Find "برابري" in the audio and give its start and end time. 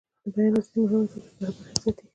1.39-1.73